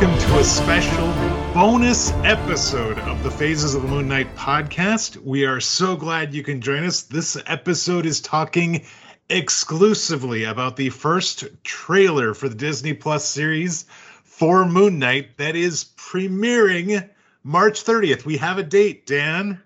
welcome 0.00 0.18
to 0.18 0.38
a 0.38 0.44
special 0.44 1.06
bonus 1.52 2.10
episode 2.24 2.98
of 3.00 3.22
the 3.22 3.30
Phases 3.30 3.74
of 3.74 3.82
the 3.82 3.88
Moon 3.88 4.08
Knight 4.08 4.34
podcast. 4.34 5.18
We 5.18 5.44
are 5.44 5.60
so 5.60 5.94
glad 5.94 6.32
you 6.32 6.42
can 6.42 6.62
join 6.62 6.84
us. 6.84 7.02
This 7.02 7.36
episode 7.46 8.06
is 8.06 8.22
talking 8.22 8.86
exclusively 9.28 10.44
about 10.44 10.76
the 10.76 10.88
first 10.88 11.44
trailer 11.64 12.32
for 12.32 12.48
the 12.48 12.54
Disney 12.54 12.94
Plus 12.94 13.26
series 13.26 13.84
for 14.24 14.64
Moon 14.64 14.98
Knight 14.98 15.36
that 15.36 15.54
is 15.54 15.84
premiering 15.98 17.06
March 17.44 17.84
30th. 17.84 18.24
We 18.24 18.38
have 18.38 18.56
a 18.56 18.62
date, 18.62 19.04
Dan, 19.04 19.60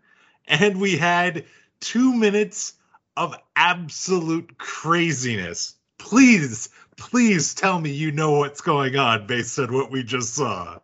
and 0.48 0.80
we 0.80 0.96
had 0.96 1.45
two 1.79 2.12
minutes 2.12 2.73
of 3.16 3.37
absolute 3.55 4.59
craziness. 4.59 5.77
Please 5.96 6.71
please 6.97 7.55
tell 7.55 7.80
me 7.80 7.91
you 7.91 8.12
know 8.12 8.33
what's 8.33 8.61
going 8.61 8.97
on 8.97 9.27
based 9.27 9.59
on 9.59 9.73
what 9.73 9.91
we 9.91 10.02
just 10.02 10.35
saw. 10.35 10.79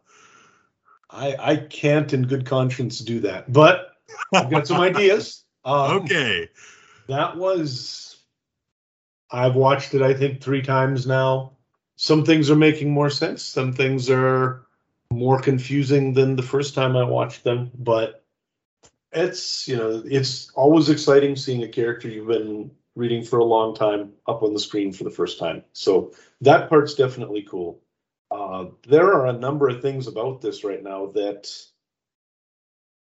I 1.10 1.36
I 1.38 1.56
can't 1.56 2.12
in 2.12 2.26
good 2.26 2.46
conscience 2.46 2.98
do 3.00 3.20
that, 3.20 3.52
but 3.52 3.92
I've 4.32 4.50
got 4.50 4.66
some 4.66 4.80
ideas. 4.80 5.44
Um, 5.62 5.98
okay. 5.98 6.48
That 7.08 7.36
was 7.36 8.16
I've 9.30 9.56
watched 9.56 9.92
it 9.92 10.00
I 10.00 10.14
think 10.14 10.40
3 10.40 10.62
times 10.62 11.06
now. 11.06 11.52
Some 11.96 12.24
things 12.24 12.50
are 12.50 12.56
making 12.56 12.90
more 12.90 13.10
sense, 13.10 13.42
some 13.42 13.74
things 13.74 14.08
are 14.08 14.64
more 15.12 15.38
confusing 15.38 16.14
than 16.14 16.34
the 16.34 16.42
first 16.42 16.74
time 16.74 16.96
I 16.96 17.04
watched 17.04 17.44
them, 17.44 17.70
but 17.78 18.24
it's, 19.12 19.66
you 19.66 19.76
know, 19.76 20.02
it's 20.04 20.50
always 20.54 20.88
exciting 20.88 21.36
seeing 21.36 21.62
a 21.62 21.68
character 21.68 22.08
you've 22.08 22.28
been 22.28 22.70
reading 23.00 23.24
for 23.24 23.38
a 23.38 23.44
long 23.44 23.74
time 23.74 24.12
up 24.28 24.42
on 24.42 24.52
the 24.52 24.60
screen 24.60 24.92
for 24.92 25.04
the 25.04 25.10
first 25.10 25.38
time. 25.38 25.64
So 25.72 26.12
that 26.42 26.68
part's 26.68 26.94
definitely 26.94 27.42
cool. 27.42 27.80
Uh, 28.30 28.66
there 28.86 29.12
are 29.12 29.26
a 29.26 29.32
number 29.32 29.68
of 29.68 29.82
things 29.82 30.06
about 30.06 30.40
this 30.40 30.62
right 30.62 30.82
now 30.82 31.06
that 31.06 31.50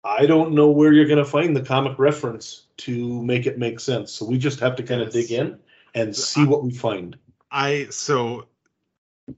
I 0.05 0.25
don't 0.27 0.53
know 0.53 0.71
where 0.71 0.93
you're 0.93 1.07
going 1.07 1.19
to 1.19 1.25
find 1.25 1.55
the 1.55 1.63
comic 1.63 1.99
reference 1.99 2.67
to 2.79 3.23
make 3.23 3.47
it 3.47 3.59
make 3.59 3.81
sense. 3.81 4.13
So 4.13 4.25
we 4.25 4.39
just 4.39 4.61
have 4.61 4.77
to 4.77 4.83
kind 4.83 5.03
of 5.03 5.13
dig 5.13 5.31
in 5.31 5.59
and 5.95 6.17
see 6.17 6.45
what 6.47 6.63
we 6.63 6.71
find. 6.71 7.19
I 7.51 7.89
so 7.91 8.47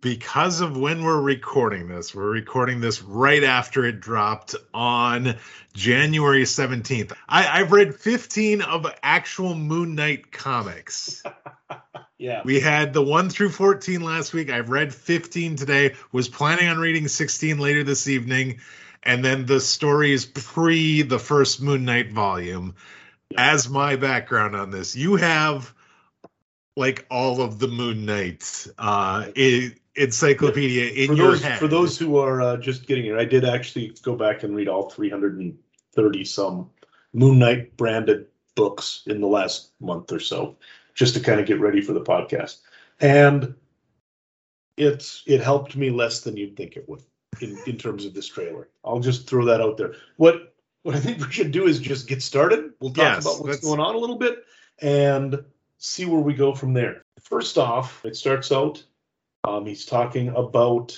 because 0.01 0.61
of 0.61 0.77
when 0.77 1.03
we're 1.03 1.21
recording 1.21 1.89
this, 1.89 2.15
we're 2.15 2.31
recording 2.31 2.81
this 2.81 3.03
right 3.03 3.43
after 3.43 3.85
it 3.85 4.01
dropped 4.01 4.55
on 4.73 5.37
January 5.75 6.45
17th. 6.45 7.13
I, 7.29 7.43
have 7.59 7.73
read 7.73 7.95
15 7.95 8.63
of 8.63 8.87
actual 9.03 9.55
Moon 9.55 9.97
Knight 9.97 10.31
comics. 10.31 11.23
yeah. 12.19 12.43
We 12.45 12.61
had 12.61 12.93
the 12.93 13.03
1 13.03 13.31
through 13.31 13.51
14 13.51 14.01
last 14.01 14.33
week. 14.33 14.51
I've 14.51 14.71
read 14.71 14.95
15 14.95 15.57
today, 15.57 15.95
was 16.13 16.29
planning 16.29 16.69
on 16.69 16.79
reading 16.79 17.09
16 17.09 17.59
later 17.59 17.83
this 17.83 18.07
evening. 18.07 18.61
And 19.03 19.25
then 19.25 19.47
the 19.47 19.61
stories 19.61 20.27
pre 20.27 21.03
the 21.03 21.19
first 21.19 21.61
Moon 21.61 21.85
Knight 21.85 22.13
volume. 22.13 22.77
As 23.37 23.69
my 23.69 23.97
background 23.97 24.55
on 24.55 24.71
this, 24.71 24.95
you 24.95 25.17
have 25.17 25.73
like 26.81 27.07
all 27.11 27.43
of 27.43 27.59
the 27.59 27.69
Moon 27.69 28.07
Knight 28.07 28.67
uh, 28.79 29.27
encyclopedia 29.95 30.91
in 30.91 31.09
for 31.09 31.15
your 31.15 31.31
those, 31.33 31.43
head. 31.43 31.59
For 31.59 31.69
those 31.69 31.99
who 31.99 32.17
are 32.17 32.41
uh, 32.41 32.57
just 32.57 32.87
getting 32.87 33.07
it, 33.07 33.17
I 33.17 33.27
did 33.27 33.45
actually 33.45 33.95
go 34.03 34.17
back 34.17 34.43
and 34.43 34.57
read 34.57 34.67
all 34.67 34.89
330 34.89 36.25
some 36.25 36.71
Moon 37.13 37.39
Knight 37.39 37.77
branded 37.77 38.27
books 38.57 39.03
in 39.07 39.21
the 39.21 39.27
last 39.27 39.73
month 39.79 40.11
or 40.11 40.19
so, 40.19 40.57
just 40.95 41.13
to 41.15 41.21
kind 41.21 41.39
of 41.39 41.47
get 41.47 41.61
ready 41.61 41.83
for 41.83 41.93
the 41.93 42.01
podcast. 42.01 42.61
And 42.99 43.55
it's 44.79 45.23
it 45.27 45.43
helped 45.43 45.77
me 45.77 45.91
less 45.91 46.21
than 46.21 46.39
you'd 46.39 46.57
think 46.57 46.77
it 46.77 46.89
would 46.89 47.03
in, 47.43 47.59
in 47.67 47.77
terms 47.77 48.07
of 48.07 48.15
this 48.15 48.27
trailer. 48.27 48.71
I'll 48.85 49.01
just 49.01 49.29
throw 49.29 49.45
that 49.45 49.61
out 49.61 49.77
there. 49.77 49.95
What 50.17 50.55
what 50.83 50.95
I 50.95 50.99
think 50.99 51.19
we 51.19 51.31
should 51.31 51.51
do 51.53 51.67
is 51.67 51.79
just 51.79 52.09
get 52.09 52.23
started. 52.23 52.73
We'll 52.81 52.95
talk 52.95 53.17
yes, 53.17 53.27
about 53.27 53.47
what's 53.47 53.61
going 53.61 53.81
on 53.81 53.95
a 53.95 53.99
little 53.99 54.17
bit 54.17 54.45
and 54.81 55.45
see 55.81 56.05
where 56.05 56.21
we 56.21 56.35
go 56.35 56.55
from 56.55 56.73
there. 56.73 57.03
First 57.21 57.59
off, 57.59 58.05
it 58.05 58.15
starts 58.15 58.53
out 58.53 58.85
um, 59.45 59.67
he's 59.67 59.87
talking 59.87 60.29
about 60.29 60.97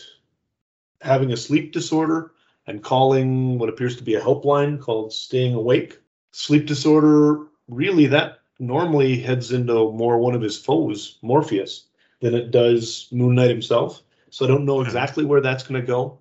having 1.01 1.33
a 1.33 1.37
sleep 1.37 1.73
disorder 1.73 2.33
and 2.67 2.83
calling 2.83 3.59
what 3.59 3.69
appears 3.69 3.97
to 3.97 4.05
be 4.05 4.15
a 4.15 4.21
helpline 4.21 4.81
called 4.81 5.13
Staying 5.13 5.55
Awake. 5.55 5.99
Sleep 6.33 6.67
disorder, 6.67 7.47
really, 7.69 8.07
that 8.07 8.41
normally 8.59 9.19
heads 9.19 9.53
into 9.53 9.93
more 9.93 10.19
one 10.19 10.35
of 10.35 10.43
his 10.43 10.59
foes, 10.59 11.19
Morpheus, 11.23 11.87
than 12.21 12.35
it 12.35 12.51
does 12.51 13.09
Moon 13.11 13.35
Knight 13.35 13.51
himself. 13.51 14.03
So 14.31 14.45
I 14.45 14.49
don't 14.49 14.65
know 14.65 14.81
exactly 14.81 15.25
where 15.25 15.41
that's 15.41 15.65
going 15.65 15.81
to 15.81 15.87
go, 15.87 16.19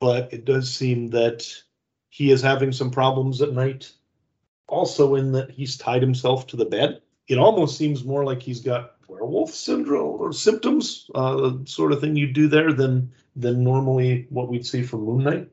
but 0.00 0.32
it 0.32 0.44
does 0.44 0.72
seem 0.72 1.08
that 1.08 1.46
he 2.08 2.30
is 2.30 2.42
having 2.42 2.72
some 2.72 2.90
problems 2.90 3.40
at 3.40 3.52
night. 3.52 3.92
Also, 4.66 5.14
in 5.14 5.32
that 5.32 5.50
he's 5.50 5.76
tied 5.76 6.02
himself 6.02 6.46
to 6.48 6.56
the 6.56 6.64
bed. 6.64 7.00
It 7.28 7.38
almost 7.38 7.78
seems 7.78 8.04
more 8.04 8.24
like 8.24 8.42
he's 8.42 8.60
got 8.60 8.96
werewolf 9.08 9.52
syndrome 9.52 10.20
or 10.20 10.32
symptoms, 10.32 11.10
uh, 11.14 11.52
sort 11.64 11.92
of 11.92 12.00
thing 12.00 12.16
you 12.16 12.32
do 12.32 12.48
there 12.48 12.72
than 12.72 13.12
than 13.36 13.64
normally 13.64 14.26
what 14.30 14.48
we'd 14.48 14.66
see 14.66 14.82
from 14.82 15.04
Moon 15.04 15.24
Knight. 15.24 15.48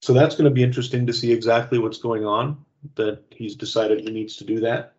So 0.00 0.12
that's 0.12 0.34
going 0.34 0.46
to 0.46 0.54
be 0.54 0.62
interesting 0.62 1.06
to 1.06 1.12
see 1.12 1.32
exactly 1.32 1.78
what's 1.78 1.98
going 1.98 2.24
on. 2.24 2.64
That 2.96 3.22
he's 3.30 3.54
decided 3.54 4.00
he 4.00 4.10
needs 4.10 4.36
to 4.36 4.44
do 4.44 4.60
that. 4.60 4.94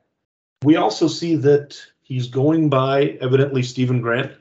We 0.63 0.77
also 0.77 1.07
see 1.07 1.35
that 1.37 1.77
he's 2.01 2.27
going 2.27 2.69
by 2.69 3.17
evidently 3.19 3.63
Steven 3.63 4.01
Grant. 4.01 4.31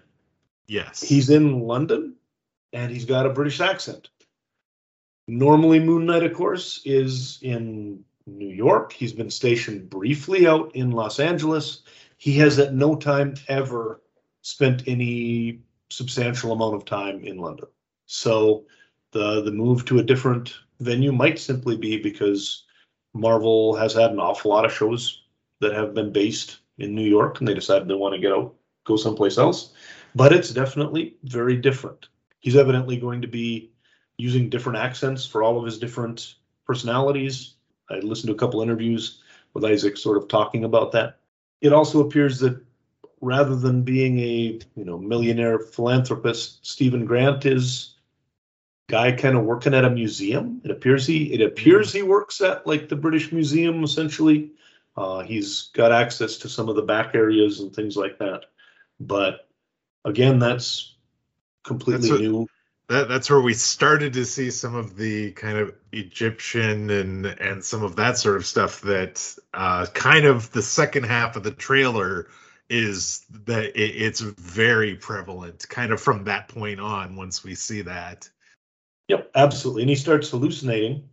Yes. 0.68 1.02
He's 1.02 1.30
in 1.30 1.60
London 1.60 2.14
and 2.72 2.92
he's 2.92 3.04
got 3.04 3.26
a 3.26 3.30
British 3.30 3.60
accent. 3.60 4.08
Normally, 5.28 5.80
Moon 5.80 6.06
Knight, 6.06 6.24
of 6.24 6.34
course, 6.34 6.82
is 6.84 7.38
in 7.42 8.04
New 8.26 8.48
York. 8.48 8.92
He's 8.92 9.12
been 9.12 9.30
stationed 9.30 9.90
briefly 9.90 10.46
out 10.46 10.74
in 10.74 10.90
Los 10.90 11.20
Angeles 11.20 11.82
he 12.22 12.34
has 12.38 12.60
at 12.60 12.72
no 12.72 12.94
time 12.94 13.34
ever 13.48 14.00
spent 14.42 14.86
any 14.86 15.58
substantial 15.90 16.52
amount 16.52 16.76
of 16.76 16.84
time 16.84 17.24
in 17.24 17.36
London. 17.36 17.66
So 18.06 18.64
the 19.10 19.42
the 19.42 19.50
move 19.50 19.84
to 19.86 19.98
a 19.98 20.04
different 20.04 20.54
venue 20.78 21.10
might 21.10 21.40
simply 21.40 21.76
be 21.76 21.96
because 21.96 22.64
Marvel 23.12 23.74
has 23.74 23.94
had 23.94 24.12
an 24.12 24.20
awful 24.20 24.52
lot 24.52 24.64
of 24.64 24.72
shows 24.72 25.24
that 25.58 25.72
have 25.72 25.94
been 25.94 26.12
based 26.12 26.60
in 26.78 26.94
New 26.94 27.10
York 27.10 27.40
and 27.40 27.48
they 27.48 27.54
decided 27.54 27.88
they 27.88 27.94
want 27.94 28.14
to 28.14 28.20
get 28.20 28.30
out, 28.30 28.54
go 28.84 28.94
someplace 28.94 29.36
else. 29.36 29.72
But 30.14 30.32
it's 30.32 30.50
definitely 30.50 31.16
very 31.24 31.56
different. 31.56 32.06
He's 32.38 32.54
evidently 32.54 32.98
going 32.98 33.22
to 33.22 33.28
be 33.28 33.72
using 34.16 34.48
different 34.48 34.78
accents 34.78 35.26
for 35.26 35.42
all 35.42 35.58
of 35.58 35.64
his 35.64 35.80
different 35.80 36.36
personalities. 36.64 37.56
I 37.92 37.98
listened 37.98 38.28
to 38.28 38.34
a 38.34 38.38
couple 38.38 38.62
interviews 38.62 39.20
with 39.54 39.64
Isaac 39.64 39.96
sort 39.96 40.16
of 40.16 40.28
talking 40.28 40.64
about 40.64 40.92
that 40.92 41.18
it 41.62 41.72
also 41.72 42.00
appears 42.00 42.40
that 42.40 42.60
rather 43.20 43.56
than 43.56 43.82
being 43.82 44.18
a 44.18 44.60
you 44.74 44.84
know 44.84 44.98
millionaire 44.98 45.58
philanthropist, 45.58 46.66
Steven 46.66 47.06
Grant 47.06 47.46
is 47.46 47.94
guy 48.90 49.12
kind 49.12 49.38
of 49.38 49.44
working 49.44 49.72
at 49.72 49.86
a 49.86 49.90
museum. 49.90 50.60
It 50.64 50.70
appears 50.70 51.06
he 51.06 51.32
it 51.32 51.40
appears 51.40 51.92
he 51.92 52.02
works 52.02 52.40
at 52.42 52.66
like 52.66 52.88
the 52.88 52.96
British 52.96 53.32
Museum 53.32 53.82
essentially. 53.84 54.50
Uh, 54.94 55.20
he's 55.20 55.70
got 55.72 55.92
access 55.92 56.36
to 56.38 56.50
some 56.50 56.68
of 56.68 56.76
the 56.76 56.82
back 56.82 57.14
areas 57.14 57.60
and 57.60 57.74
things 57.74 57.96
like 57.96 58.18
that. 58.18 58.44
But 59.00 59.48
again, 60.04 60.38
that's 60.38 60.96
completely 61.64 62.10
that's 62.10 62.20
new 62.20 62.46
that 62.92 63.08
that's 63.08 63.30
where 63.30 63.40
we 63.40 63.54
started 63.54 64.12
to 64.12 64.24
see 64.26 64.50
some 64.50 64.74
of 64.74 64.96
the 64.96 65.32
kind 65.32 65.56
of 65.56 65.74
Egyptian 65.92 66.90
and 66.90 67.26
and 67.26 67.64
some 67.64 67.82
of 67.82 67.96
that 67.96 68.18
sort 68.18 68.36
of 68.36 68.44
stuff 68.44 68.82
that 68.82 69.34
uh, 69.54 69.86
kind 69.94 70.26
of 70.26 70.52
the 70.52 70.62
second 70.62 71.04
half 71.04 71.34
of 71.34 71.42
the 71.42 71.50
trailer 71.50 72.28
is 72.68 73.24
that 73.46 73.64
it, 73.64 73.96
it's 73.96 74.20
very 74.20 74.94
prevalent 74.94 75.66
kind 75.70 75.90
of 75.90 76.00
from 76.00 76.24
that 76.24 76.48
point 76.48 76.80
on 76.80 77.16
once 77.16 77.42
we 77.42 77.54
see 77.54 77.80
that. 77.82 78.28
Yep 79.08 79.30
absolutely. 79.34 79.82
And 79.82 79.90
he 79.90 79.96
starts 79.96 80.30
hallucinating. 80.30 81.08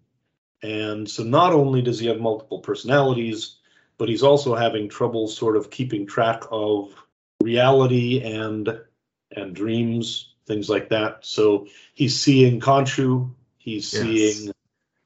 And 0.62 1.09
so 1.09 1.24
not 1.24 1.54
only 1.54 1.81
does 1.81 2.00
he 2.00 2.07
have 2.07 2.19
multiple 2.19 2.59
personalities 2.59 3.56
but 3.98 4.09
he's 4.09 4.24
also 4.24 4.56
having 4.56 4.89
trouble 4.89 5.27
sort 5.27 5.56
of 5.56 5.69
keeping 5.69 6.06
track 6.06 6.44
of 6.51 6.94
reality 7.42 8.21
and 8.21 8.81
and 9.36 9.56
dreams 9.56 10.33
things 10.50 10.69
like 10.69 10.90
that. 10.90 11.25
So 11.25 11.68
he's 11.94 12.19
seeing 12.19 12.60
Khonshu, 12.60 13.31
he's 13.60 13.94
yes. 13.94 14.04
seeing 14.04 14.54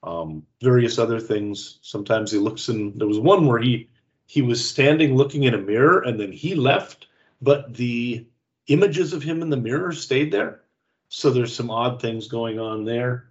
um, 0.01 0.48
various 0.62 0.98
other 0.98 1.19
things. 1.19 1.78
Sometimes 1.84 2.31
he 2.31 2.40
looks 2.40 2.69
in. 2.69 2.98
There 2.98 3.07
was 3.07 3.19
one 3.19 3.45
where 3.45 3.60
he 3.60 3.90
he 4.25 4.42
was 4.42 4.68
standing 4.68 5.16
looking 5.16 5.44
in 5.44 5.54
a 5.54 5.60
mirror 5.60 6.01
and 6.01 6.19
then 6.19 6.31
he 6.31 6.56
left, 6.56 7.07
but 7.42 7.75
the 7.75 8.25
images 8.68 9.13
of 9.13 9.22
him 9.22 9.42
in 9.42 9.50
the 9.50 9.57
mirror 9.57 9.92
stayed 9.92 10.31
there. 10.31 10.62
So 11.10 11.30
there's 11.30 11.56
some 11.56 11.69
odd 11.69 12.01
things 12.01 12.28
going 12.28 12.57
on 12.57 12.86
there. 12.86 13.30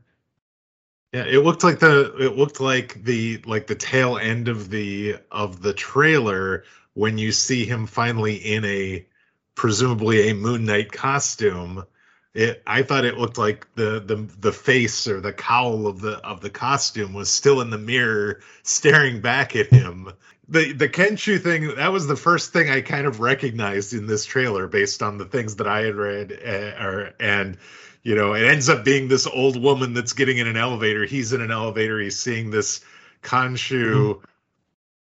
Yeah, 1.12 1.24
it 1.24 1.42
looked 1.42 1.64
like 1.64 1.78
the 1.78 2.14
it 2.18 2.36
looked 2.36 2.60
like 2.60 3.02
the 3.02 3.42
like 3.46 3.66
the 3.66 3.74
tail 3.74 4.18
end 4.18 4.48
of 4.48 4.70
the 4.70 5.16
of 5.30 5.60
the 5.60 5.74
trailer 5.74 6.64
when 6.94 7.18
you 7.18 7.32
see 7.32 7.64
him 7.64 7.86
finally 7.86 8.36
in 8.36 8.64
a 8.64 9.06
presumably 9.54 10.28
a 10.28 10.34
Moon 10.34 10.64
Knight 10.64 10.92
costume 10.92 11.84
it 12.34 12.62
I 12.66 12.82
thought 12.82 13.04
it 13.04 13.18
looked 13.18 13.38
like 13.38 13.66
the 13.74 14.00
the 14.00 14.16
the 14.40 14.52
face 14.52 15.06
or 15.06 15.20
the 15.20 15.32
cowl 15.32 15.86
of 15.86 16.00
the 16.00 16.16
of 16.18 16.40
the 16.40 16.50
costume 16.50 17.12
was 17.12 17.30
still 17.30 17.60
in 17.60 17.70
the 17.70 17.78
mirror 17.78 18.40
staring 18.62 19.20
back 19.20 19.54
at 19.54 19.68
him. 19.68 20.12
The 20.48 20.72
the 20.72 20.88
Khonshu 20.88 21.40
thing 21.40 21.74
that 21.76 21.92
was 21.92 22.06
the 22.06 22.16
first 22.16 22.52
thing 22.52 22.70
I 22.70 22.80
kind 22.80 23.06
of 23.06 23.20
recognized 23.20 23.92
in 23.92 24.06
this 24.06 24.24
trailer 24.24 24.66
based 24.66 25.02
on 25.02 25.18
the 25.18 25.26
things 25.26 25.56
that 25.56 25.66
I 25.66 25.82
had 25.82 25.94
read 25.94 26.32
uh, 26.32 26.82
or 26.82 27.14
and 27.20 27.58
you 28.02 28.14
know 28.14 28.32
it 28.32 28.44
ends 28.44 28.68
up 28.68 28.84
being 28.84 29.08
this 29.08 29.26
old 29.26 29.60
woman 29.60 29.92
that's 29.92 30.14
getting 30.14 30.38
in 30.38 30.46
an 30.46 30.56
elevator. 30.56 31.04
He's 31.04 31.34
in 31.34 31.42
an 31.42 31.50
elevator. 31.50 32.00
He's 32.00 32.18
seeing 32.18 32.50
this 32.50 32.80
Khonshu 33.22 33.94
mm-hmm. 33.94 34.24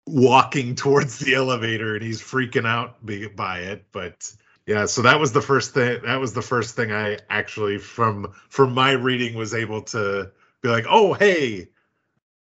walking 0.08 0.74
towards 0.74 1.20
the 1.20 1.36
elevator 1.36 1.94
and 1.94 2.04
he's 2.04 2.22
freaking 2.22 2.68
out 2.68 2.98
by 3.36 3.60
it, 3.60 3.86
but 3.92 4.34
yeah 4.66 4.86
so 4.86 5.02
that 5.02 5.20
was 5.20 5.32
the 5.32 5.42
first 5.42 5.74
thing 5.74 6.02
that 6.04 6.20
was 6.20 6.34
the 6.34 6.42
first 6.42 6.76
thing 6.76 6.92
i 6.92 7.18
actually 7.30 7.78
from 7.78 8.34
from 8.50 8.74
my 8.74 8.92
reading 8.92 9.36
was 9.36 9.54
able 9.54 9.82
to 9.82 10.32
be 10.62 10.70
like 10.70 10.86
oh 10.90 11.14
hey 11.14 11.68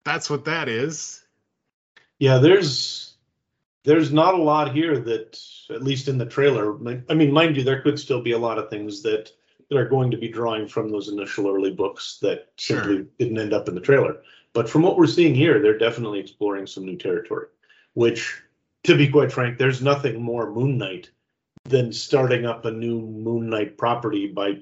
that's 0.05 0.31
what 0.31 0.45
that 0.45 0.69
is 0.69 1.23
yeah 2.19 2.39
there's 2.39 3.15
there's 3.85 4.13
not 4.13 4.35
a 4.35 4.43
lot 4.43 4.75
here 4.75 4.99
that 4.99 5.39
at 5.71 5.83
least 5.83 6.09
in 6.09 6.19
the 6.19 6.27
trailer 6.27 6.77
i 7.09 7.15
mean 7.15 7.33
mind 7.33 7.57
you 7.57 7.65
there 7.65 7.83
could 7.83 7.99
still 7.99 8.23
be 8.23 8.33
a 8.33 8.39
lot 8.39 8.59
of 8.59 8.71
things 8.71 9.03
that 9.03 9.31
that 9.71 9.79
are 9.79 9.89
going 9.89 10.11
to 10.11 10.19
be 10.19 10.29
drawing 10.29 10.69
from 10.69 10.91
those 10.91 11.09
initial 11.09 11.49
early 11.49 11.71
books 11.71 12.19
that 12.21 12.49
sure. 12.57 12.83
simply 12.83 13.07
didn't 13.19 13.39
end 13.39 13.53
up 13.53 13.69
in 13.69 13.75
the 13.75 13.81
trailer 13.81 14.17
but 14.53 14.69
from 14.69 14.83
what 14.83 14.97
we're 14.97 15.07
seeing 15.07 15.35
here 15.35 15.61
they're 15.61 15.79
definitely 15.79 16.21
exploring 16.21 16.67
some 16.67 16.85
new 16.85 16.97
territory 16.97 17.47
which 17.95 18.43
to 18.83 18.97
be 18.97 19.09
quite 19.09 19.33
frank 19.33 19.59
there's 19.59 19.83
nothing 19.83 20.23
more 20.23 20.51
moon 20.51 20.79
knight 20.79 21.11
than 21.65 21.93
starting 21.93 22.45
up 22.45 22.65
a 22.65 22.71
new 22.71 23.01
Moon 23.01 23.49
Knight 23.49 23.79
property 23.79 24.27
by 24.27 24.61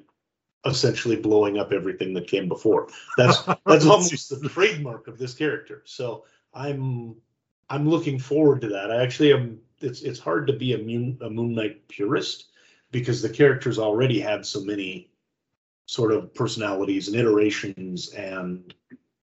essentially 0.65 1.17
blowing 1.17 1.59
up 1.59 1.73
everything 1.73 2.15
that 2.15 2.29
came 2.29 2.49
before. 2.49 2.89
That's 3.17 3.43
that's 3.67 3.87
almost 3.87 4.31
the 4.31 4.49
trademark 4.49 5.09
of 5.09 5.19
this 5.19 5.35
character. 5.35 5.83
So 5.85 6.25
I'm 6.55 7.17
I'm 7.69 7.89
looking 7.89 8.19
forward 8.19 8.61
to 8.63 8.69
that. 8.69 8.91
I 8.91 9.03
actually 9.03 9.33
am. 9.33 9.59
It's 9.81 10.03
it's 10.03 10.21
hard 10.21 10.47
to 10.47 10.53
be 10.53 10.75
a 10.75 10.79
Moon 10.79 11.19
a 11.21 11.31
Moon 11.31 11.55
Knight 11.55 11.89
purist 11.89 12.51
because 12.93 13.21
the 13.21 13.29
characters 13.29 13.79
already 13.79 14.21
had 14.21 14.47
so 14.47 14.61
many 14.61 15.11
sort 15.87 16.13
of 16.13 16.33
personalities 16.35 17.09
and 17.09 17.17
iterations 17.17 18.11
and 18.11 18.75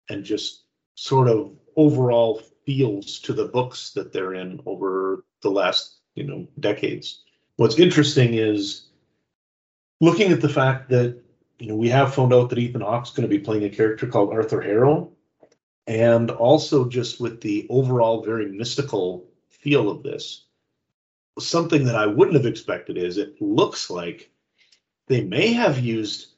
and 0.08 0.24
just 0.24 0.64
sort 0.96 1.28
of 1.28 1.52
overall 1.76 2.42
feels 2.66 3.20
to 3.20 3.32
the 3.32 3.46
books 3.46 3.92
that 3.92 4.12
they're 4.12 4.34
in 4.34 4.60
over 4.66 5.24
the 5.42 5.50
last 5.50 5.98
you 6.16 6.24
know 6.24 6.48
decades 6.58 7.22
what's 7.58 7.78
interesting 7.78 8.34
is 8.34 8.86
looking 10.00 10.32
at 10.32 10.40
the 10.40 10.48
fact 10.48 10.88
that 10.88 11.20
you 11.58 11.68
know 11.68 11.76
we 11.76 11.88
have 11.90 12.14
found 12.14 12.32
out 12.32 12.48
that 12.48 12.58
Ethan 12.58 12.80
Hawke's 12.80 13.10
going 13.10 13.28
to 13.28 13.36
be 13.36 13.44
playing 13.44 13.64
a 13.64 13.68
character 13.68 14.06
called 14.06 14.32
Arthur 14.32 14.62
Harrow, 14.62 15.10
and 15.86 16.30
also 16.30 16.88
just 16.88 17.20
with 17.20 17.42
the 17.42 17.66
overall 17.68 18.24
very 18.24 18.46
mystical 18.46 19.26
feel 19.50 19.90
of 19.90 20.02
this, 20.02 20.46
something 21.38 21.84
that 21.84 21.96
I 21.96 22.06
wouldn't 22.06 22.36
have 22.36 22.46
expected 22.46 22.96
is 22.96 23.18
it 23.18 23.42
looks 23.42 23.90
like 23.90 24.30
they 25.08 25.22
may 25.22 25.52
have 25.52 25.80
used 25.80 26.28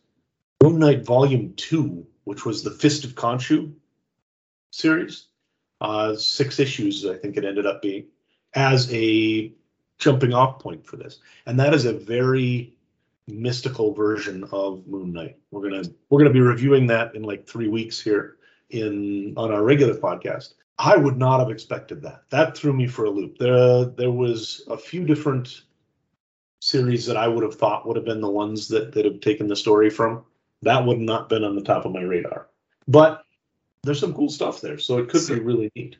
Moon 0.62 0.78
Knight 0.78 1.04
Volume 1.04 1.52
Two, 1.54 2.06
which 2.24 2.46
was 2.46 2.62
the 2.62 2.70
Fist 2.70 3.04
of 3.04 3.14
Khonshu 3.14 3.74
series, 4.70 5.26
uh, 5.82 6.16
six 6.16 6.58
issues 6.58 7.04
I 7.04 7.16
think 7.16 7.36
it 7.36 7.44
ended 7.44 7.66
up 7.66 7.82
being, 7.82 8.06
as 8.54 8.90
a 8.90 9.52
jumping 10.00 10.34
off 10.34 10.58
point 10.58 10.84
for 10.84 10.96
this. 10.96 11.20
And 11.46 11.60
that 11.60 11.72
is 11.72 11.84
a 11.84 11.92
very 11.92 12.74
mystical 13.28 13.94
version 13.94 14.44
of 14.50 14.84
Moon 14.88 15.12
Knight. 15.12 15.38
We're 15.52 15.62
gonna 15.62 15.84
we're 16.08 16.18
gonna 16.18 16.32
be 16.32 16.40
reviewing 16.40 16.88
that 16.88 17.14
in 17.14 17.22
like 17.22 17.46
three 17.46 17.68
weeks 17.68 18.00
here 18.00 18.38
in 18.70 19.34
on 19.36 19.52
our 19.52 19.62
regular 19.62 19.94
podcast. 19.94 20.54
I 20.78 20.96
would 20.96 21.18
not 21.18 21.40
have 21.40 21.50
expected 21.50 22.02
that. 22.02 22.22
That 22.30 22.56
threw 22.56 22.72
me 22.72 22.86
for 22.88 23.04
a 23.04 23.10
loop. 23.10 23.38
There 23.38 23.84
there 23.84 24.10
was 24.10 24.62
a 24.68 24.76
few 24.76 25.04
different 25.04 25.62
series 26.62 27.06
that 27.06 27.16
I 27.16 27.28
would 27.28 27.44
have 27.44 27.54
thought 27.54 27.86
would 27.86 27.96
have 27.96 28.04
been 28.04 28.20
the 28.20 28.30
ones 28.30 28.66
that 28.68 28.92
that 28.92 29.04
have 29.04 29.20
taken 29.20 29.46
the 29.46 29.56
story 29.56 29.90
from. 29.90 30.24
That 30.62 30.84
would 30.84 30.98
not 30.98 31.28
been 31.28 31.44
on 31.44 31.54
the 31.54 31.62
top 31.62 31.84
of 31.84 31.92
my 31.92 32.02
radar. 32.02 32.48
But 32.88 33.24
there's 33.82 34.00
some 34.00 34.14
cool 34.14 34.28
stuff 34.28 34.60
there, 34.60 34.78
so 34.78 34.98
it 34.98 35.08
could 35.08 35.22
so, 35.22 35.34
be 35.34 35.40
really 35.40 35.70
neat 35.74 35.96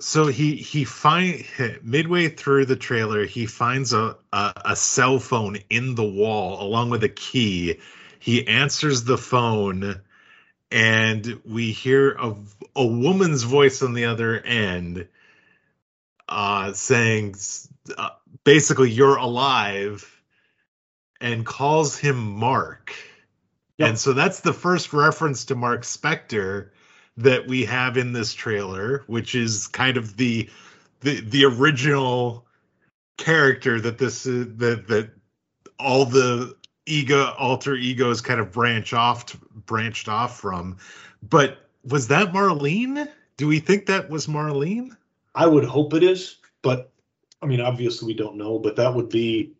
so 0.00 0.26
he 0.26 0.56
he 0.56 0.84
find 0.84 1.44
midway 1.82 2.28
through 2.28 2.66
the 2.66 2.76
trailer 2.76 3.24
he 3.24 3.46
finds 3.46 3.92
a, 3.92 4.16
a, 4.32 4.52
a 4.64 4.76
cell 4.76 5.18
phone 5.18 5.58
in 5.70 5.94
the 5.94 6.04
wall 6.04 6.62
along 6.62 6.90
with 6.90 7.04
a 7.04 7.08
key 7.08 7.78
he 8.18 8.46
answers 8.46 9.04
the 9.04 9.18
phone 9.18 10.00
and 10.70 11.40
we 11.44 11.70
hear 11.70 12.12
a, 12.12 12.34
a 12.74 12.84
woman's 12.84 13.44
voice 13.44 13.82
on 13.82 13.94
the 13.94 14.06
other 14.06 14.38
end 14.40 15.06
uh 16.28 16.72
saying 16.72 17.36
uh, 17.96 18.10
basically 18.42 18.90
you're 18.90 19.16
alive 19.16 20.10
and 21.20 21.46
calls 21.46 21.96
him 21.96 22.16
mark 22.16 22.92
yep. 23.78 23.90
and 23.90 23.98
so 23.98 24.12
that's 24.12 24.40
the 24.40 24.52
first 24.52 24.92
reference 24.92 25.44
to 25.44 25.54
mark 25.54 25.82
spector 25.82 26.70
that 27.16 27.46
we 27.46 27.64
have 27.64 27.96
in 27.96 28.12
this 28.12 28.34
trailer, 28.34 29.04
which 29.06 29.34
is 29.34 29.66
kind 29.68 29.96
of 29.96 30.16
the 30.16 30.48
the 31.00 31.20
the 31.20 31.44
original 31.44 32.46
character 33.16 33.80
that 33.80 33.98
this 33.98 34.26
is 34.26 34.56
that 34.56 34.88
that 34.88 35.10
all 35.78 36.04
the 36.04 36.56
ego 36.86 37.32
alter 37.38 37.74
egos 37.74 38.20
kind 38.20 38.40
of 38.40 38.52
branch 38.52 38.92
off 38.92 39.36
branched 39.66 40.08
off 40.08 40.40
from. 40.40 40.76
But 41.22 41.58
was 41.84 42.08
that 42.08 42.32
Marlene? 42.32 43.08
Do 43.36 43.48
we 43.48 43.58
think 43.58 43.86
that 43.86 44.10
was 44.10 44.26
Marlene? 44.26 44.96
I 45.34 45.46
would 45.46 45.64
hope 45.64 45.94
it 45.94 46.02
is, 46.02 46.36
but 46.62 46.90
I 47.42 47.46
mean, 47.46 47.60
obviously 47.60 48.06
we 48.06 48.14
don't 48.14 48.36
know. 48.36 48.58
But 48.58 48.76
that 48.76 48.94
would 48.94 49.08
be 49.08 49.52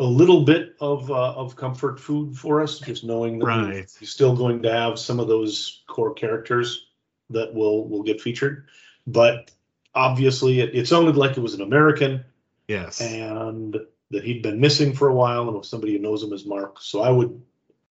a 0.00 0.04
little 0.04 0.44
bit 0.44 0.74
of 0.80 1.10
uh, 1.10 1.34
of 1.34 1.54
comfort 1.54 2.00
food 2.00 2.36
for 2.36 2.62
us, 2.62 2.78
just 2.80 3.04
knowing 3.04 3.38
that 3.38 3.46
right. 3.46 3.92
we're 4.00 4.06
still 4.06 4.34
going 4.34 4.62
to 4.62 4.72
have 4.72 4.98
some 4.98 5.20
of 5.20 5.28
those 5.28 5.82
core 5.86 6.14
characters 6.14 6.86
that 7.28 7.54
will 7.54 7.86
will 7.86 8.02
get 8.02 8.20
featured. 8.20 8.66
But 9.06 9.50
obviously, 9.94 10.60
it, 10.60 10.74
it 10.74 10.88
sounded 10.88 11.16
like 11.16 11.36
it 11.36 11.40
was 11.40 11.54
an 11.54 11.60
American. 11.60 12.24
Yes. 12.66 13.00
And 13.00 13.78
that 14.10 14.24
he'd 14.24 14.42
been 14.42 14.60
missing 14.60 14.94
for 14.94 15.08
a 15.08 15.14
while, 15.14 15.48
and 15.48 15.56
with 15.56 15.66
somebody 15.66 15.92
who 15.92 15.98
knows 15.98 16.22
him 16.22 16.32
as 16.32 16.46
Mark. 16.46 16.80
So 16.80 17.02
I 17.02 17.10
would 17.10 17.40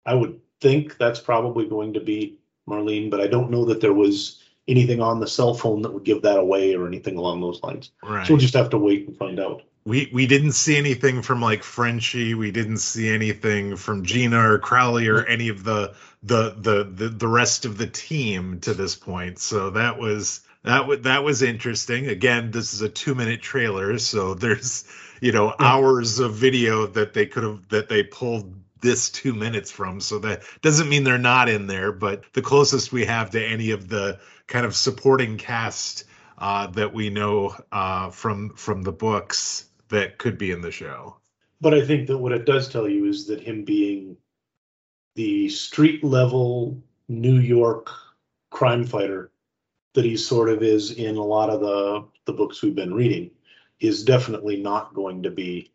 I 0.05 0.13
would 0.13 0.39
think 0.61 0.97
that's 0.97 1.19
probably 1.19 1.67
going 1.67 1.93
to 1.93 1.99
be 1.99 2.37
Marlene, 2.69 3.09
but 3.09 3.19
I 3.19 3.27
don't 3.27 3.51
know 3.51 3.65
that 3.65 3.81
there 3.81 3.93
was 3.93 4.43
anything 4.67 5.01
on 5.01 5.19
the 5.19 5.27
cell 5.27 5.53
phone 5.53 5.81
that 5.81 5.93
would 5.93 6.03
give 6.03 6.21
that 6.23 6.39
away 6.39 6.75
or 6.75 6.87
anything 6.87 7.17
along 7.17 7.41
those 7.41 7.61
lines. 7.63 7.91
Right. 8.03 8.25
So 8.25 8.33
we'll 8.33 8.41
just 8.41 8.53
have 8.53 8.69
to 8.71 8.77
wait 8.77 9.07
and 9.07 9.17
find 9.17 9.39
out 9.39 9.63
we 9.85 10.09
we 10.11 10.25
didn't 10.25 10.53
see 10.53 10.77
anything 10.77 11.21
from 11.21 11.41
like 11.41 11.63
Frenchie. 11.63 12.33
We 12.33 12.49
didn't 12.49 12.79
see 12.79 13.07
anything 13.07 13.75
from 13.75 14.03
Gena 14.03 14.51
or 14.51 14.57
Crawley 14.57 15.07
or 15.07 15.23
any 15.25 15.49
of 15.49 15.63
the 15.63 15.93
the 16.23 16.55
the 16.57 16.83
the, 16.83 17.09
the 17.09 17.27
rest 17.27 17.65
of 17.65 17.77
the 17.77 17.85
team 17.85 18.59
to 18.61 18.73
this 18.73 18.95
point. 18.95 19.37
So 19.37 19.69
that 19.71 19.99
was 19.99 20.41
that 20.63 20.79
w- 20.79 21.01
that 21.03 21.23
was 21.23 21.43
interesting. 21.43 22.07
Again, 22.07 22.49
this 22.49 22.73
is 22.73 22.81
a 22.81 22.89
two 22.89 23.13
minute 23.13 23.43
trailer, 23.43 23.99
so 23.99 24.33
there's 24.33 24.85
you 25.21 25.31
know 25.31 25.53
hours 25.59 26.17
of 26.17 26.33
video 26.33 26.87
that 26.87 27.13
they 27.13 27.27
could 27.27 27.43
have 27.43 27.69
that 27.69 27.87
they 27.87 28.01
pulled 28.01 28.55
this 28.81 29.09
two 29.09 29.33
minutes 29.33 29.69
from. 29.69 30.01
So 30.01 30.17
that 30.19 30.41
doesn't 30.63 30.89
mean 30.89 31.03
they're 31.03 31.19
not 31.19 31.47
in 31.47 31.67
there, 31.67 31.91
but 31.91 32.23
the 32.33 32.41
closest 32.41 32.91
we 32.91 33.05
have 33.05 33.29
to 33.31 33.43
any 33.43 33.69
of 33.69 33.87
the 33.87 34.19
kind 34.47 34.65
of 34.65 34.75
supporting 34.75 35.37
cast 35.37 36.05
uh, 36.39 36.67
that 36.67 36.91
we 36.91 37.11
know 37.11 37.55
uh, 37.71 38.09
from 38.09 38.49
from 38.55 38.81
the 38.81 38.91
books 38.91 39.65
that 39.95 40.17
could 40.17 40.37
be 40.37 40.51
in 40.51 40.61
the 40.61 40.71
show. 40.71 41.17
But 41.61 41.73
I 41.73 41.85
think 41.85 42.07
that 42.07 42.17
what 42.17 42.31
it 42.31 42.45
does 42.45 42.67
tell 42.67 42.87
you 42.87 43.05
is 43.05 43.27
that 43.27 43.41
him 43.41 43.63
being 43.63 44.17
the 45.15 45.49
street 45.49 46.03
level 46.03 46.81
New 47.07 47.37
York 47.37 47.89
crime 48.49 48.85
fighter 48.85 49.31
that 49.93 50.05
he 50.05 50.17
sort 50.17 50.49
of 50.49 50.61
is 50.61 50.91
in 50.91 51.15
a 51.15 51.23
lot 51.23 51.49
of 51.49 51.61
the 51.61 52.05
the 52.25 52.33
books 52.33 52.61
we've 52.61 52.75
been 52.75 52.93
reading 52.93 53.31
is 53.79 54.03
definitely 54.03 54.61
not 54.61 54.93
going 54.93 55.23
to 55.23 55.31
be 55.31 55.71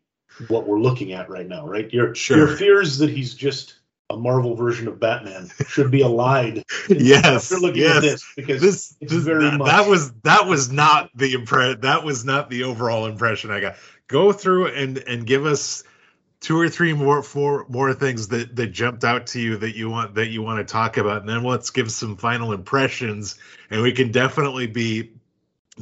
what 0.47 0.67
we're 0.67 0.79
looking 0.79 1.13
at 1.13 1.29
right 1.29 1.47
now, 1.47 1.67
right? 1.67 1.91
Your 1.91 2.13
sure. 2.13 2.37
your 2.37 2.47
fears 2.47 2.99
that 2.99 3.09
he's 3.09 3.33
just 3.33 3.81
a 4.11 4.17
Marvel 4.17 4.55
version 4.55 4.87
of 4.87 4.99
Batman 4.99 5.49
should 5.67 5.89
be 5.89 6.01
allied. 6.01 6.63
yes, 6.89 7.49
you're 7.49 7.59
looking 7.59 7.81
yes. 7.81 7.95
at 7.95 8.01
this 8.01 8.25
because 8.35 8.61
this, 8.61 8.97
it's 8.99 9.13
this, 9.13 9.23
very 9.23 9.45
that, 9.45 9.57
much. 9.57 9.67
That 9.67 9.87
was 9.87 10.11
that 10.23 10.47
was 10.47 10.71
not 10.71 11.09
the 11.15 11.33
impre- 11.33 11.81
That 11.81 12.03
was 12.03 12.25
not 12.25 12.49
the 12.49 12.63
overall 12.63 13.05
impression 13.05 13.51
I 13.51 13.61
got 13.61 13.75
go 14.11 14.31
through 14.31 14.67
and 14.67 14.97
and 14.99 15.25
give 15.25 15.45
us 15.45 15.83
two 16.41 16.59
or 16.59 16.69
three 16.69 16.93
more 16.93 17.23
four 17.23 17.65
more 17.69 17.93
things 17.93 18.27
that 18.27 18.55
that 18.55 18.67
jumped 18.67 19.03
out 19.03 19.25
to 19.27 19.39
you 19.39 19.57
that 19.57 19.75
you 19.75 19.89
want 19.89 20.13
that 20.15 20.27
you 20.27 20.41
want 20.41 20.65
to 20.65 20.71
talk 20.71 20.97
about 20.97 21.21
and 21.21 21.29
then 21.29 21.43
let's 21.43 21.69
give 21.69 21.91
some 21.91 22.17
final 22.17 22.51
impressions 22.51 23.37
and 23.69 23.81
we 23.81 23.91
can 23.91 24.11
definitely 24.11 24.67
be 24.67 25.11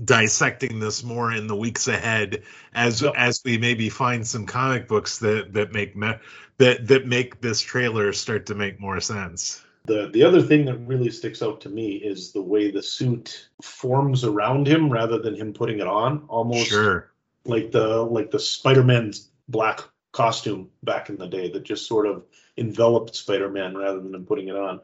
dissecting 0.05 0.79
this 0.79 1.03
more 1.03 1.33
in 1.33 1.47
the 1.47 1.55
weeks 1.55 1.87
ahead 1.87 2.43
as 2.73 3.01
Yep. 3.01 3.13
as 3.17 3.41
we 3.43 3.57
maybe 3.57 3.89
find 3.89 4.25
some 4.25 4.45
comic 4.45 4.87
books 4.87 5.19
that 5.19 5.53
that 5.53 5.73
make 5.73 5.95
me, 5.95 6.13
that 6.57 6.87
that 6.87 7.07
make 7.07 7.41
this 7.41 7.59
trailer 7.59 8.13
start 8.13 8.45
to 8.45 8.55
make 8.55 8.79
more 8.79 8.99
sense. 8.99 9.63
The 9.85 10.09
the 10.13 10.23
other 10.23 10.41
thing 10.41 10.65
that 10.65 10.77
really 10.79 11.09
sticks 11.09 11.41
out 11.41 11.61
to 11.61 11.69
me 11.69 11.93
is 11.95 12.31
the 12.31 12.41
way 12.41 12.69
the 12.69 12.83
suit 12.83 13.49
forms 13.61 14.23
around 14.23 14.67
him 14.67 14.89
rather 14.89 15.17
than 15.19 15.35
him 15.35 15.53
putting 15.53 15.79
it 15.79 15.87
on, 15.87 16.25
almost 16.27 16.69
Sure. 16.69 17.11
Like 17.49 17.71
the 17.71 18.01
like 18.03 18.31
the 18.31 18.39
Spider-Man's 18.39 19.29
black 19.47 19.81
costume 20.11 20.69
back 20.83 21.09
in 21.09 21.17
the 21.17 21.27
day 21.27 21.51
that 21.51 21.63
just 21.63 21.87
sort 21.87 22.07
of 22.07 22.23
enveloped 22.57 23.15
Spider-Man 23.15 23.77
rather 23.77 24.01
than 24.01 24.25
putting 24.25 24.47
it 24.47 24.55
on. 24.55 24.81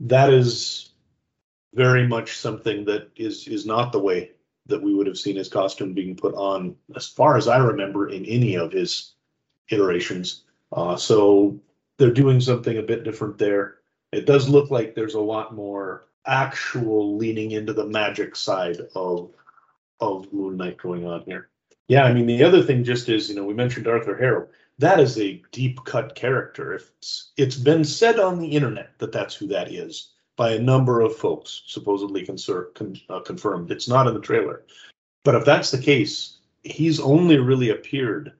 That 0.00 0.32
is 0.32 0.90
very 1.74 2.06
much 2.06 2.36
something 2.36 2.84
that 2.86 3.10
is 3.16 3.46
is 3.48 3.66
not 3.66 3.92
the 3.92 4.00
way 4.00 4.32
that 4.66 4.82
we 4.82 4.94
would 4.94 5.06
have 5.06 5.18
seen 5.18 5.36
his 5.36 5.48
costume 5.48 5.94
being 5.94 6.14
put 6.14 6.34
on, 6.34 6.76
as 6.94 7.06
far 7.06 7.36
as 7.36 7.48
I 7.48 7.58
remember, 7.58 8.08
in 8.08 8.24
any 8.26 8.56
of 8.56 8.72
his 8.72 9.14
iterations. 9.70 10.44
Uh, 10.70 10.96
so 10.96 11.58
they're 11.96 12.12
doing 12.12 12.40
something 12.40 12.76
a 12.76 12.82
bit 12.82 13.04
different 13.04 13.38
there. 13.38 13.76
It 14.12 14.26
does 14.26 14.48
look 14.48 14.70
like 14.70 14.94
there's 14.94 15.14
a 15.14 15.20
lot 15.20 15.54
more 15.54 16.06
actual 16.26 17.16
leaning 17.16 17.52
into 17.52 17.72
the 17.72 17.86
magic 17.86 18.36
side 18.36 18.78
of 18.94 19.30
of 20.00 20.32
Moon 20.32 20.56
Knight 20.56 20.76
going 20.76 21.06
on 21.06 21.22
here. 21.22 21.48
Yeah, 21.88 22.04
I 22.04 22.12
mean 22.12 22.26
the 22.26 22.44
other 22.44 22.62
thing 22.62 22.84
just 22.84 23.08
is, 23.08 23.28
you 23.28 23.34
know, 23.34 23.44
we 23.44 23.54
mentioned 23.54 23.88
Arthur 23.88 24.16
Harrow. 24.16 24.48
That 24.78 25.00
is 25.00 25.18
a 25.18 25.42
deep 25.50 25.82
cut 25.84 26.14
character. 26.14 26.74
It's, 26.74 27.32
it's 27.36 27.56
been 27.56 27.84
said 27.84 28.20
on 28.20 28.38
the 28.38 28.48
internet 28.48 28.92
that 28.98 29.10
that's 29.10 29.34
who 29.34 29.48
that 29.48 29.72
is 29.72 30.12
by 30.36 30.52
a 30.52 30.58
number 30.60 31.00
of 31.00 31.16
folks, 31.16 31.62
supposedly 31.66 32.24
conser- 32.24 32.72
con- 32.74 33.00
uh, 33.08 33.20
confirmed. 33.20 33.72
It's 33.72 33.88
not 33.88 34.06
in 34.06 34.14
the 34.14 34.20
trailer, 34.20 34.62
but 35.24 35.34
if 35.34 35.44
that's 35.44 35.72
the 35.72 35.82
case, 35.82 36.38
he's 36.62 37.00
only 37.00 37.38
really 37.38 37.70
appeared 37.70 38.32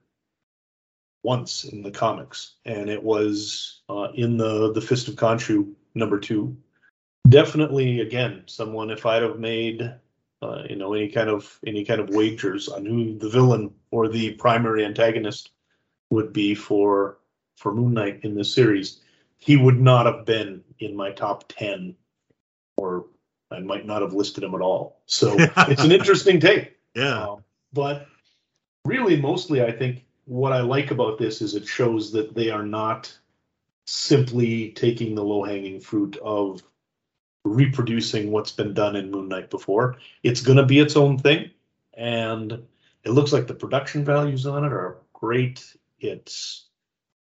once 1.23 1.65
in 1.65 1.81
the 1.81 1.91
comics, 1.91 2.53
and 2.65 2.89
it 2.89 3.03
was 3.03 3.81
uh, 3.89 4.07
in 4.13 4.37
the 4.37 4.71
the 4.71 4.81
Fist 4.81 5.07
of 5.09 5.15
Khonshu 5.15 5.73
number 5.95 6.19
two. 6.19 6.55
Definitely, 7.27 7.99
again, 7.99 8.43
someone 8.45 8.89
if 8.91 9.05
I'd 9.05 9.23
have 9.23 9.39
made 9.39 9.93
uh, 10.41 10.63
you 10.69 10.75
know 10.75 10.93
any 10.93 11.09
kind 11.09 11.29
of 11.29 11.59
any 11.65 11.83
kind 11.85 11.99
of 11.99 12.09
wagers 12.09 12.69
on 12.69 12.85
who 12.85 13.17
the 13.17 13.29
villain 13.29 13.73
or 13.91 14.07
the 14.07 14.31
primary 14.33 14.85
antagonist 14.85 15.51
would 16.09 16.33
be 16.33 16.55
for 16.55 17.19
for 17.55 17.73
Moon 17.73 17.93
Knight 17.93 18.21
in 18.23 18.35
this 18.35 18.53
series, 18.53 19.01
he 19.37 19.57
would 19.57 19.79
not 19.79 20.05
have 20.05 20.25
been 20.25 20.63
in 20.79 20.95
my 20.95 21.11
top 21.11 21.45
ten, 21.49 21.95
or 22.77 23.07
I 23.51 23.59
might 23.59 23.85
not 23.85 24.01
have 24.01 24.13
listed 24.13 24.43
him 24.43 24.55
at 24.55 24.61
all. 24.61 25.01
So 25.05 25.35
it's 25.37 25.83
an 25.83 25.91
interesting 25.91 26.39
take. 26.39 26.77
Yeah. 26.95 27.23
Um, 27.23 27.43
but 27.73 28.07
really, 28.85 29.21
mostly, 29.21 29.61
I 29.61 29.71
think 29.71 30.05
what 30.25 30.53
I 30.53 30.61
like 30.61 30.91
about 30.91 31.17
this 31.17 31.41
is 31.41 31.55
it 31.55 31.67
shows 31.67 32.11
that 32.13 32.33
they 32.33 32.49
are 32.49 32.65
not 32.65 33.15
simply 33.85 34.69
taking 34.69 35.15
the 35.15 35.23
low 35.23 35.43
hanging 35.43 35.79
fruit 35.79 36.15
of 36.17 36.61
reproducing 37.45 38.31
what's 38.31 38.51
been 38.51 38.73
done 38.73 38.95
in 38.95 39.11
Moon 39.11 39.29
Knight 39.29 39.49
before. 39.49 39.97
It's 40.23 40.41
going 40.41 40.57
to 40.57 40.65
be 40.65 40.79
its 40.79 40.95
own 40.95 41.17
thing, 41.17 41.51
and 41.93 42.51
it 43.03 43.11
looks 43.11 43.33
like 43.33 43.47
the 43.47 43.53
production 43.53 44.03
values 44.03 44.45
on 44.45 44.65
it 44.65 44.73
are 44.73 44.97
great. 45.13 45.75
It's 45.99 46.65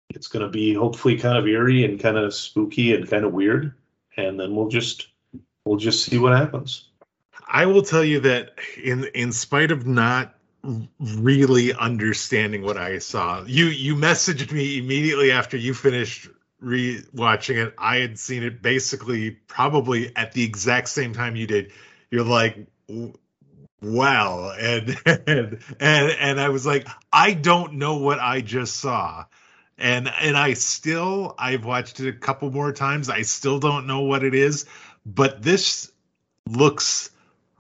it's 0.10 0.28
going 0.28 0.46
to 0.46 0.52
be 0.52 0.74
hopefully 0.74 1.18
kind 1.18 1.38
of 1.38 1.48
eerie 1.48 1.86
and 1.86 2.00
kind 2.00 2.18
of 2.18 2.34
spooky 2.34 2.94
and 2.94 3.10
kind 3.10 3.26
of 3.26 3.34
weird, 3.34 3.74
and 4.18 4.40
then 4.40 4.56
we'll 4.56 4.70
just 4.70 5.08
we'll 5.66 5.78
just 5.78 6.06
see 6.06 6.18
what 6.18 6.34
happens. 6.34 6.90
I 7.48 7.66
will 7.66 7.82
tell 7.82 8.04
you 8.04 8.20
that 8.22 8.56
in 8.82 9.06
in 9.14 9.32
spite 9.32 9.72
of 9.72 9.88
not 9.88 10.36
really 11.00 11.74
understanding 11.74 12.62
what 12.62 12.78
I 12.78 13.00
saw, 13.00 13.44
you 13.46 13.66
you 13.66 13.96
messaged 13.96 14.52
me 14.52 14.78
immediately 14.78 15.32
after 15.32 15.58
you 15.58 15.74
finished 15.74 16.30
re-watching 16.62 17.58
it. 17.58 17.74
I 17.78 17.98
had 17.98 18.20
seen 18.20 18.44
it 18.44 18.62
basically 18.62 19.32
probably 19.32 20.16
at 20.16 20.34
the 20.34 20.44
exact 20.44 20.90
same 20.90 21.14
time 21.14 21.36
you 21.36 21.48
did. 21.48 21.72
You're 22.12 22.24
like, 22.26 22.68
"W- 22.88 23.14
wow, 23.82 24.54
and 24.60 24.98
and 25.06 25.60
and 25.80 26.12
and 26.12 26.40
I 26.40 26.50
was 26.50 26.66
like, 26.66 26.88
I 27.12 27.34
don't 27.34 27.74
know 27.74 27.98
what 27.98 28.20
I 28.20 28.42
just 28.42 28.78
saw. 28.78 29.26
And 29.78 30.12
and 30.20 30.38
I 30.38 30.54
still 30.54 31.36
I've 31.40 31.66
watched 31.66 32.00
it 32.00 32.08
a 32.08 32.14
couple 32.14 32.52
more 32.52 32.72
times. 32.72 33.10
I 33.10 33.24
still 33.24 33.60
don't 33.60 33.88
know 33.88 34.02
what 34.02 34.24
it 34.24 34.36
is, 34.36 34.66
but 35.06 35.42
this 35.42 35.92
looks 36.48 37.10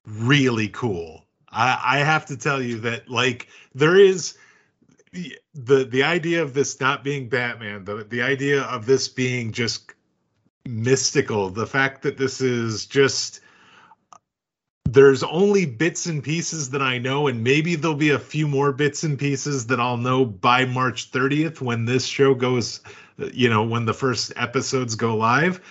really 0.05 0.70
cool. 0.70 1.25
I, 1.50 1.79
I 1.84 1.98
have 2.00 2.27
to 2.27 2.38
tell 2.38 2.62
you 2.62 2.79
that 2.81 3.10
like 3.10 3.48
there 3.74 3.98
is 3.98 4.38
the 5.12 5.84
the 5.84 6.03
idea 6.03 6.41
of 6.41 6.53
this 6.53 6.80
not 6.80 7.03
being 7.03 7.30
Batman, 7.30 7.84
the 7.84 8.03
the 8.03 8.22
idea 8.22 8.62
of 8.63 8.86
this 8.86 9.08
being 9.08 9.51
just 9.51 9.91
mystical, 10.65 11.50
the 11.50 11.68
fact 11.68 12.01
that 12.03 12.18
this 12.18 12.41
is 12.41 12.86
just 12.86 13.41
there's 14.86 15.24
only 15.24 15.65
bits 15.65 16.06
and 16.06 16.24
pieces 16.24 16.70
that 16.72 16.82
I 16.82 16.98
know, 16.98 17.27
and 17.27 17.44
maybe 17.44 17.75
there'll 17.75 17.96
be 17.96 18.10
a 18.10 18.20
few 18.20 18.48
more 18.48 18.72
bits 18.72 19.03
and 19.03 19.18
pieces 19.18 19.68
that 19.68 19.80
I'll 19.80 19.98
know 19.98 20.25
by 20.25 20.65
March 20.65 21.12
30th 21.12 21.62
when 21.62 21.86
this 21.86 22.06
show 22.06 22.34
goes, 22.34 22.82
you 23.34 23.50
know, 23.50 23.63
when 23.63 23.86
the 23.86 23.94
first 23.94 24.34
episodes 24.36 24.96
go 24.96 25.15
live. 25.15 25.62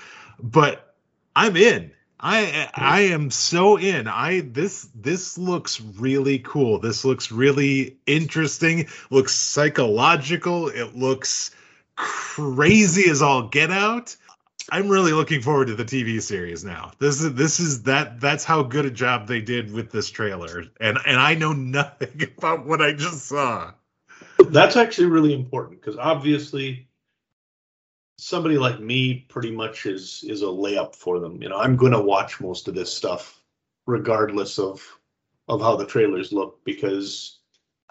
But 0.43 0.95
I'm 1.37 1.57
in. 1.57 1.93
I 2.21 2.69
I 2.75 3.01
am 3.03 3.31
so 3.31 3.79
in. 3.79 4.07
I 4.07 4.41
this 4.41 4.89
this 4.95 5.39
looks 5.39 5.81
really 5.81 6.39
cool. 6.41 6.79
This 6.79 7.05
looks 7.05 7.33
really 7.33 7.97
interesting. 8.07 8.89
Looks 9.11 9.35
psychological. 9.35 10.69
It 10.69 10.95
looks 10.95 11.51
crazy 11.97 13.11
as 13.11 13.23
all 13.23 13.49
get 13.49 13.71
out. 13.71 14.17
I'm 14.71 14.89
really 14.89 15.13
looking 15.13 15.41
forward 15.41 15.67
to 15.69 15.75
the 15.75 15.85
TV 15.85 16.21
series 16.21 16.65
now. 16.65 16.93
This 16.99 17.23
is 17.23 17.35
this 17.35 17.59
is 17.59 17.85
that 17.85 18.21
that's 18.21 18.45
how 18.45 18.63
good 18.63 18.85
a 18.85 18.91
job 18.91 19.27
they 19.27 19.41
did 19.41 19.73
with 19.73 19.91
this 19.91 20.11
trailer. 20.11 20.65
And 20.81 20.99
and 21.07 21.19
I 21.19 21.35
know 21.35 21.53
nothing 21.53 22.23
about 22.39 22.67
what 22.67 22.83
I 22.83 22.93
just 22.93 23.27
saw. 23.27 23.73
That's 24.39 24.77
actually 24.77 25.07
really 25.07 25.35
important 25.35 25.81
because 25.81 25.97
obviously 25.97 26.90
somebody 28.21 28.59
like 28.59 28.81
me 28.81 29.27
pretty 29.29 29.51
much 29.51 29.87
is 29.87 30.25
is 30.27 30.43
a 30.43 30.47
layup 30.47 30.95
for 30.95 31.19
them. 31.19 31.43
You 31.43 31.49
know, 31.49 31.59
I'm 31.59 31.77
going 31.77 31.93
to 31.93 32.01
watch 32.01 32.41
most 32.41 32.69
of 32.69 32.75
this 32.75 32.93
stuff 32.93 33.43
regardless 33.87 34.59
of 34.59 34.83
of 35.49 35.61
how 35.61 35.77
the 35.77 35.87
trailers 35.87 36.33
look 36.33 36.63
because 36.65 37.39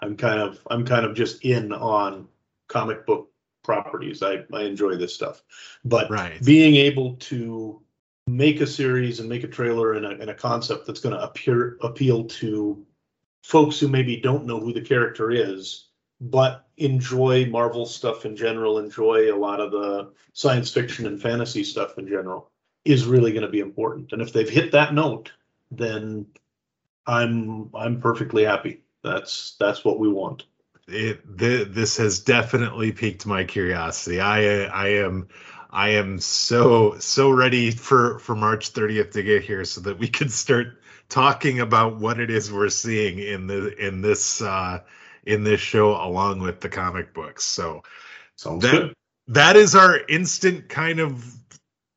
I'm 0.00 0.16
kind 0.16 0.40
of 0.40 0.60
I'm 0.70 0.86
kind 0.86 1.04
of 1.04 1.14
just 1.14 1.44
in 1.44 1.72
on 1.72 2.28
comic 2.68 3.04
book 3.06 3.30
properties. 3.64 4.22
I 4.22 4.44
I 4.52 4.62
enjoy 4.62 4.96
this 4.96 5.14
stuff. 5.14 5.42
But 5.84 6.10
Right. 6.10 6.42
being 6.44 6.76
able 6.76 7.16
to 7.16 7.82
make 8.26 8.60
a 8.60 8.66
series 8.66 9.18
and 9.18 9.28
make 9.28 9.42
a 9.42 9.48
trailer 9.48 9.94
and 9.94 10.06
a, 10.06 10.10
and 10.10 10.30
a 10.30 10.34
concept 10.34 10.86
that's 10.86 11.00
going 11.00 11.14
to 11.14 11.22
appear 11.22 11.76
appeal 11.80 12.24
to 12.24 12.86
folks 13.42 13.80
who 13.80 13.88
maybe 13.88 14.16
don't 14.16 14.46
know 14.46 14.60
who 14.60 14.72
the 14.72 14.80
character 14.80 15.30
is 15.32 15.89
but 16.20 16.66
enjoy 16.76 17.46
marvel 17.46 17.86
stuff 17.86 18.24
in 18.24 18.36
general 18.36 18.78
enjoy 18.78 19.32
a 19.32 19.36
lot 19.36 19.60
of 19.60 19.70
the 19.70 20.10
science 20.32 20.72
fiction 20.72 21.06
and 21.06 21.20
fantasy 21.20 21.64
stuff 21.64 21.98
in 21.98 22.06
general 22.06 22.50
is 22.84 23.06
really 23.06 23.30
going 23.32 23.42
to 23.42 23.48
be 23.48 23.60
important. 23.60 24.12
And 24.12 24.22
if 24.22 24.32
they've 24.32 24.48
hit 24.48 24.72
that 24.72 24.94
note 24.94 25.32
then 25.70 26.26
i'm 27.06 27.70
i'm 27.74 28.00
perfectly 28.00 28.44
happy. 28.44 28.82
That's 29.02 29.56
that's 29.58 29.84
what 29.84 29.98
we 29.98 30.08
want. 30.08 30.44
It 30.88 31.38
th- 31.38 31.68
this 31.68 31.96
has 31.96 32.20
definitely 32.20 32.92
piqued 32.92 33.24
my 33.26 33.44
curiosity. 33.44 34.20
I 34.20 34.64
I 34.64 34.88
am 34.88 35.28
I 35.70 35.90
am 35.90 36.18
so 36.18 36.98
so 36.98 37.30
ready 37.30 37.70
for 37.70 38.18
for 38.18 38.34
March 38.34 38.72
30th 38.72 39.12
to 39.12 39.22
get 39.22 39.42
here 39.42 39.64
so 39.64 39.80
that 39.82 39.98
we 39.98 40.08
can 40.08 40.28
start 40.28 40.80
talking 41.08 41.60
about 41.60 41.98
what 41.98 42.20
it 42.20 42.30
is 42.30 42.52
we're 42.52 42.68
seeing 42.68 43.18
in 43.18 43.46
the 43.46 43.74
in 43.84 44.00
this 44.02 44.42
uh 44.42 44.80
in 45.24 45.44
this 45.44 45.60
show 45.60 45.92
along 45.92 46.40
with 46.40 46.60
the 46.60 46.68
comic 46.68 47.12
books. 47.14 47.44
So 47.44 47.82
sounds 48.36 48.62
That- 48.62 48.72
good 48.72 48.94
that 49.30 49.54
is 49.54 49.76
our 49.76 50.00
instant 50.08 50.68
kind 50.68 50.98
of 50.98 51.24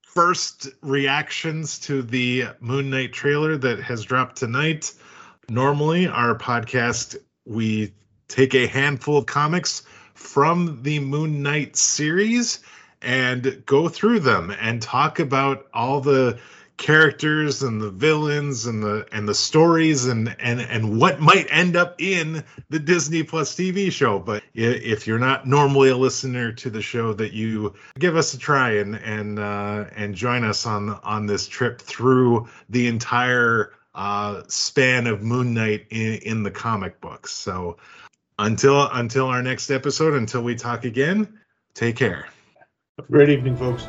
first 0.03 0.67
reactions 0.83 1.79
to 1.79 2.03
the 2.03 2.45
Moon 2.59 2.91
Knight 2.91 3.11
trailer 3.11 3.57
that 3.57 3.79
has 3.79 4.03
dropped 4.03 4.35
tonight. 4.35 4.93
Normally, 5.49 6.05
our 6.07 6.37
podcast, 6.37 7.15
we 7.45 7.91
take 8.27 8.53
a 8.53 8.67
handful 8.67 9.17
of 9.17 9.25
comics 9.25 9.81
from 10.13 10.83
the 10.83 10.99
Moon 10.99 11.41
Knight 11.41 11.75
series 11.75 12.59
and 13.01 13.63
go 13.65 13.89
through 13.89 14.19
them 14.19 14.55
and 14.61 14.79
talk 14.79 15.17
about 15.19 15.67
all 15.73 15.99
the 15.99 16.37
characters 16.77 17.63
and 17.63 17.81
the 17.81 17.89
villains 17.89 18.65
and 18.65 18.83
the 18.83 19.05
and 19.11 19.27
the 19.27 19.33
stories 19.33 20.05
and 20.05 20.35
and 20.39 20.59
and 20.59 20.99
what 20.99 21.19
might 21.19 21.47
end 21.49 21.75
up 21.75 21.95
in 22.01 22.43
the 22.69 22.79
Disney 22.79 23.23
Plus 23.23 23.55
TV 23.55 23.91
show 23.91 24.19
but 24.19 24.43
if 24.53 25.05
you're 25.05 25.19
not 25.19 25.47
normally 25.47 25.89
a 25.89 25.97
listener 25.97 26.51
to 26.51 26.69
the 26.69 26.81
show 26.81 27.13
that 27.13 27.31
you 27.31 27.73
give 27.99 28.15
us 28.15 28.33
a 28.33 28.37
try 28.37 28.77
and 28.77 28.95
and 28.95 29.39
uh 29.39 29.85
and 29.95 30.15
join 30.15 30.43
us 30.43 30.65
on 30.65 30.89
on 31.03 31.27
this 31.27 31.47
trip 31.47 31.79
through 31.79 32.47
the 32.69 32.87
entire 32.87 33.71
uh, 33.95 34.41
span 34.47 35.07
of 35.07 35.21
Moon 35.21 35.53
Knight 35.53 35.87
in, 35.89 36.15
in 36.23 36.43
the 36.43 36.51
comic 36.51 36.99
books. 36.99 37.31
So 37.31 37.77
until 38.39 38.87
until 38.91 39.27
our 39.27 39.41
next 39.41 39.69
episode, 39.69 40.13
until 40.13 40.43
we 40.43 40.55
talk 40.55 40.85
again, 40.85 41.39
take 41.73 41.95
care. 41.95 42.27
Have 42.97 43.07
a 43.07 43.11
great 43.11 43.29
evening, 43.29 43.55
folks. 43.55 43.87